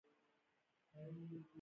دوايانې 0.91 1.21
ګرانې 1.29 1.29
شوې 1.29 1.47